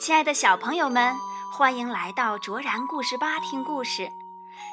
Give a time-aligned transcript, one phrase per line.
[0.00, 1.16] 亲爱的小朋友们，
[1.50, 4.12] 欢迎来到卓然故事吧听故事。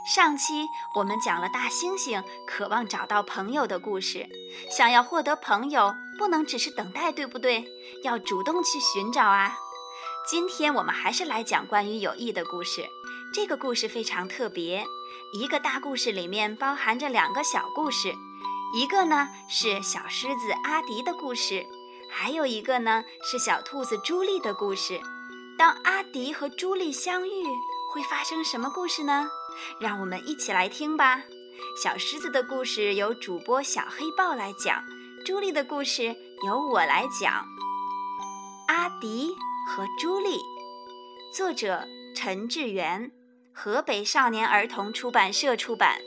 [0.05, 4.28] 上期我们讲了大猩猩渴望找到朋友的故事，
[4.69, 7.65] 想要获得朋友，不能只是等待，对不对？
[8.03, 9.57] 要主动去寻找啊！
[10.29, 12.87] 今天我们还是来讲关于友谊的故事。
[13.33, 14.85] 这个故事非常特别，
[15.33, 18.13] 一个大故事里面包含着两个小故事，
[18.76, 21.66] 一个呢是小狮子阿迪的故事，
[22.09, 24.99] 还有一个呢是小兔子朱莉的故事。
[25.58, 27.45] 当阿迪和朱莉相遇，
[27.94, 29.30] 会发生什么故事呢？
[29.80, 31.22] 让我们一起来听吧。
[31.81, 34.84] 小狮子的故事由主播小黑豹来讲，
[35.25, 36.13] 朱莉的故事
[36.45, 37.45] 由我来讲。
[38.67, 39.34] 阿迪
[39.70, 40.41] 和朱莉，
[41.34, 43.11] 作者陈志远，
[43.54, 46.02] 河北少年儿童出版社出版。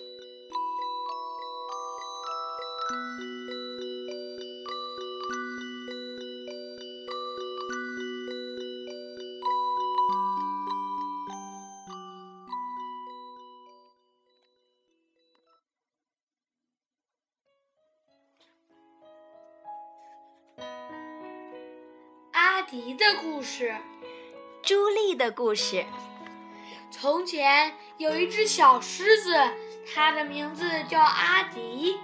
[22.32, 23.74] 阿迪的故事，
[24.62, 25.84] 朱莉的故事。
[26.90, 29.34] 从前有一只小狮子，
[29.94, 31.98] 它的名字叫阿迪。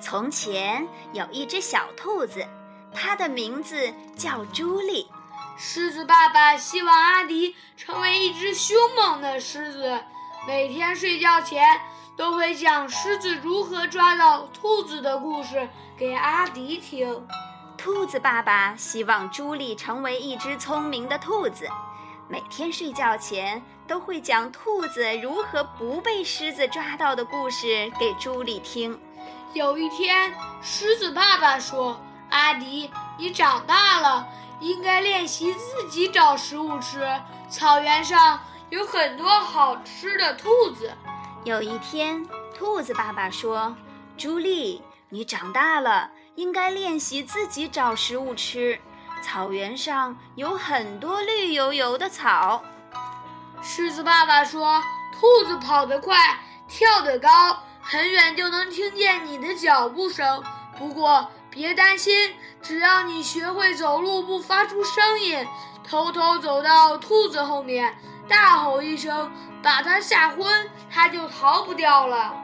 [0.00, 2.46] 从前有一只小兔子，
[2.92, 5.08] 它的名字叫朱莉。
[5.56, 10.00] 狮子爸爸希望阿迪成为一只凶猛的狮子，
[10.46, 11.80] 每天睡觉前
[12.16, 17.26] 都会讲狮子如何抓到兔子的故事给阿迪听。
[17.76, 21.68] 兔子爸爸希望朱莉成为一只聪明的兔子，
[22.30, 29.00] 每天睡觉前都会讲兔子如何不被狮子抓到的故事给朱莉听。
[29.54, 34.28] 有一天，狮子爸爸说：“阿迪，你长大了，
[34.60, 37.00] 应该练习自己找食物吃。
[37.48, 38.38] 草原上
[38.68, 40.92] 有很多好吃的兔子。”
[41.44, 43.74] 有一天，兔子爸爸说
[44.18, 48.80] ：“朱莉，你长大了。”应该练习自己找食物吃。
[49.22, 52.62] 草原上有很多绿油油的草。
[53.60, 56.16] 狮子爸爸说：“兔子跑得快，
[56.68, 57.28] 跳得高，
[57.80, 60.42] 很远就能听见你的脚步声。
[60.78, 65.46] 不过别担心，只要你学会走路不发出声音，
[65.82, 67.96] 偷偷走到兔子后面，
[68.28, 69.30] 大吼一声，
[69.62, 72.34] 把它吓昏，它就逃不掉了。”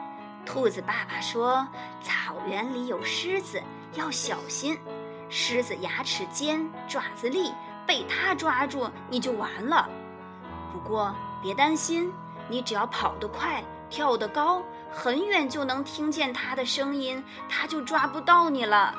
[0.45, 1.67] 兔子爸爸说
[2.03, 3.61] ：“草原里有狮子。”
[3.95, 4.77] 要小心，
[5.29, 7.51] 狮子牙齿尖，爪子利，
[7.85, 9.89] 被它抓住你就完了。
[10.71, 12.11] 不过别担心，
[12.47, 18.93] 你只要跑得快，跳得高，很远就能听见它的声音，它就抓不到你了。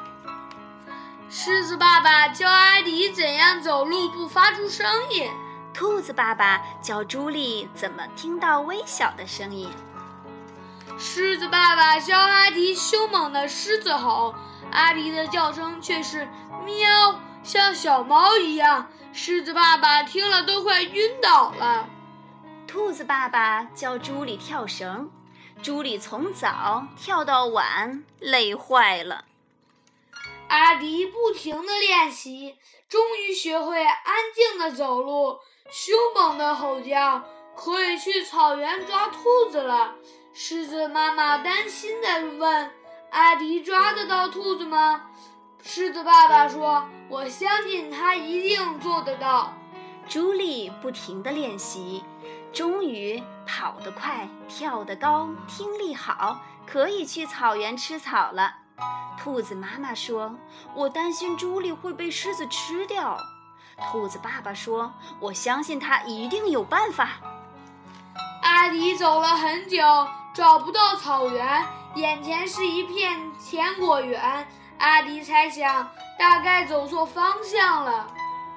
[1.29, 5.29] 狮子爸爸教阿迪怎样走路不发出声音，
[5.75, 9.69] 兔子爸爸教朱莉怎么听到微小的声音。
[10.99, 14.35] 狮子爸爸教阿迪凶猛的狮子吼。
[14.73, 16.29] 阿迪的叫声却是
[16.65, 18.89] 喵，像小猫一样。
[19.13, 21.89] 狮子爸爸听了都快晕倒了。
[22.67, 25.11] 兔子爸爸教朱莉跳绳，
[25.63, 29.25] 朱莉从早跳到晚，累坏了。
[30.49, 32.57] 阿迪不停地练习，
[32.89, 35.39] 终于学会安静的走路，
[35.71, 37.23] 凶猛的吼叫，
[37.55, 39.95] 可以去草原抓兔子了。
[40.39, 42.71] 狮子妈妈担心地问。
[43.11, 45.01] 阿迪抓得到兔子吗？
[45.63, 49.55] 狮子爸爸说：“我相信他一定做得到。”
[50.07, 52.05] 朱莉不停地练习，
[52.53, 58.57] 终于跑得快，跳得高，听力好，可以去草原吃草了。
[59.19, 60.37] 兔子妈妈说
[60.77, 63.19] ：“我担心朱莉会被狮子吃掉。”
[63.91, 67.09] 兔子爸爸说：“我相信他一定有办法。”
[68.45, 69.83] 阿迪走了很久，
[70.37, 71.67] 找不到草原。
[71.95, 74.47] 眼前是一片甜果园，
[74.77, 78.07] 阿迪猜想大概走错方向了。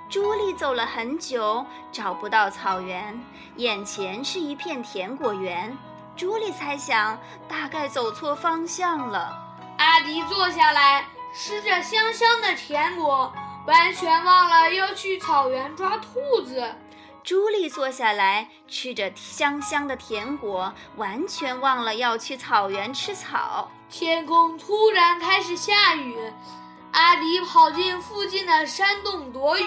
[0.09, 3.17] 朱莉走了很久，找不到草原，
[3.55, 5.77] 眼前是一片甜果园。
[6.17, 7.17] 朱莉猜想
[7.47, 9.41] 大概走错方向了。
[9.77, 13.31] 阿迪坐下来吃着香香的甜果，
[13.65, 16.75] 完全忘了要去草原抓兔子。
[17.23, 23.69] 朱莉坐下来，吃着香香的甜果，完全忘了要去草原吃草。
[23.89, 26.17] 天空突然开始下雨，
[26.91, 29.65] 阿迪跑进附近的山洞躲雨。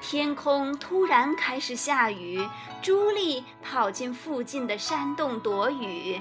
[0.00, 2.46] 天空突然开始下雨，
[2.82, 6.20] 朱莉跑进附近的山洞躲雨。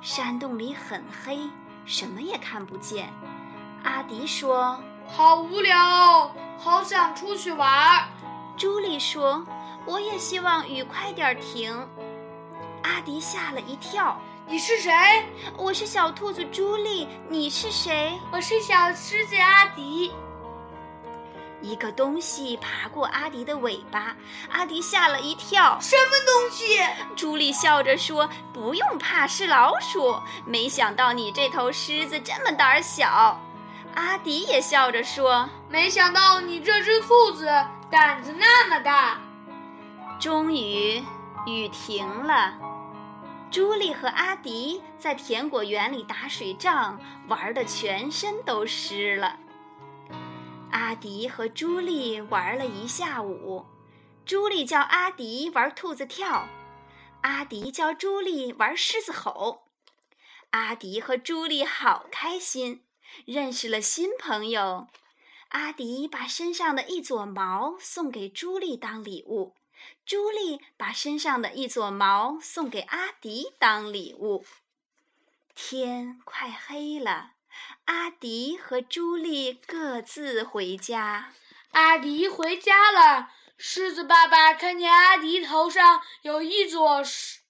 [0.00, 1.40] 山洞里很黑，
[1.84, 3.12] 什么也看不见。
[3.82, 4.78] 阿迪说
[5.10, 8.08] ：“好无聊哦，好想出去玩。”
[8.58, 9.46] 朱莉说
[9.86, 11.72] ：“我也希望雨快点停。”
[12.82, 14.92] 阿迪吓了一跳：“你是谁
[15.56, 17.06] ？”“我是小兔子朱莉。
[17.30, 20.12] ”“你是谁？”“我是小狮子阿迪。”
[21.62, 24.16] 一个东西爬过阿迪的尾巴，
[24.50, 25.78] 阿迪吓了一跳。
[25.80, 26.80] 什么东西？
[27.14, 33.40] 朱莉笑着说：“不用怕，是老鼠。”没想到你这头狮子这么胆小。
[33.98, 37.46] 阿迪也笑着说：“没想到你这只兔子
[37.90, 39.20] 胆子那么大。”
[40.22, 41.02] 终于，
[41.46, 42.56] 雨停了。
[43.50, 49.36] 朱莉和阿迪在甜果园里打水仗，玩的全身都湿了。
[50.70, 53.66] 阿迪和朱莉玩了一下午，
[54.24, 56.46] 朱莉教阿迪玩兔子跳，
[57.22, 59.64] 阿迪教朱莉玩狮子吼。
[60.50, 62.84] 阿迪和朱莉好开心，
[63.24, 64.88] 认识了新朋友。
[65.48, 69.54] 阿迪把身上的一撮毛送给朱莉当礼物，
[70.04, 74.44] 朱莉把身上的一撮毛送给阿迪当礼物。
[75.54, 77.32] 天快黑了。
[77.86, 81.32] 阿迪和朱莉各自回家。
[81.72, 87.02] 阿迪回家了，狮子爸爸看见阿迪头上有一撮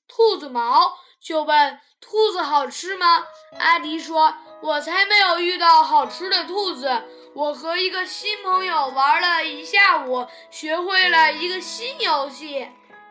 [0.06, 3.24] 兔子毛，就问：“兔子好吃吗？”
[3.58, 7.02] 阿迪说：“我才没有遇到好吃的兔子，
[7.34, 12.68] 我和一个新朋友玩了一下午，学会了一个新游戏。”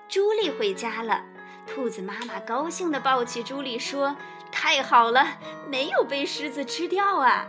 [0.10, 1.22] 朱莉回家了，
[1.66, 4.16] 兔子妈妈高兴地抱起朱莉说。
[4.50, 5.28] 太好了，
[5.68, 7.46] 没有被狮子吃掉啊！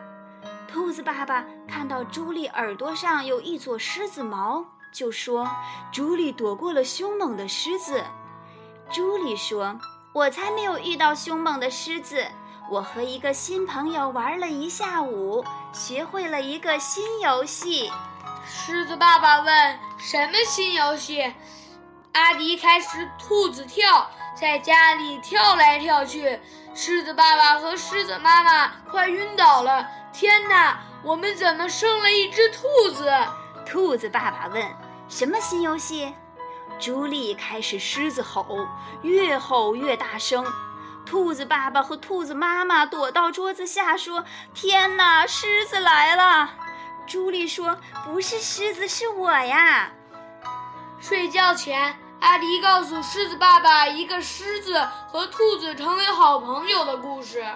[0.70, 5.48] 兔子爸爸看到朱莉耳朵上有一撮狮子毛，就说
[5.92, 8.04] ：“朱莉躲过了凶猛的狮子。”
[8.92, 9.78] 朱莉说
[10.18, 12.26] ：“我才没有遇到凶猛的狮子，
[12.68, 17.88] 我和一个新朋友玩了一下午，学会了一个新游戏。”
[18.44, 21.32] 狮子爸爸问：“什么新游戏？”
[22.14, 26.40] 阿迪开始兔子跳，在家里跳来跳去。
[26.74, 29.86] 狮子爸爸和狮子妈妈快晕倒了！
[30.12, 33.08] 天哪，我们怎么生了一只兔子？
[33.64, 34.68] 兔子爸爸问
[35.08, 36.12] ：“什么新游戏？”
[36.78, 38.66] 朱莉开始狮子吼，
[39.02, 40.44] 越吼越大声。
[41.04, 46.50] 兔子爸爸和兔子妈妈躲到桌子下，说：“天哪，狮子来了！”
[47.06, 49.90] 朱莉说：“不是狮子，是我呀。”
[51.00, 51.96] 睡觉前。
[52.20, 54.76] 阿迪告诉狮子爸爸一个狮子
[55.06, 57.46] 和兔子成为好朋友的故事。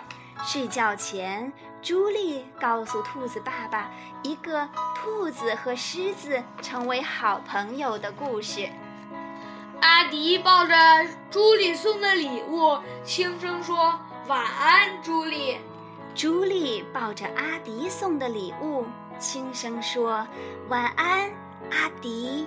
[0.45, 1.53] 睡觉前，
[1.83, 3.91] 朱莉告诉兔子爸爸
[4.23, 8.71] 一个兔子和狮子成为好朋友的故事。
[9.83, 10.75] 阿迪抱着
[11.29, 13.99] 朱莉送的礼物，轻声说
[14.29, 15.59] ：“晚安，朱莉。”
[16.15, 18.87] 朱莉抱着阿迪送的礼物，
[19.19, 20.25] 轻声说
[20.71, 21.29] ：“晚安，
[21.73, 22.47] 阿迪。”